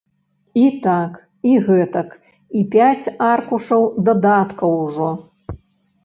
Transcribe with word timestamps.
І 0.59 0.61
так, 0.85 1.17
і 1.49 1.51
гэтак, 1.67 2.15
і 2.59 2.63
пяць 2.75 3.11
аркушаў 3.31 3.83
дадаткаў 4.09 4.71
ужо! 4.87 5.11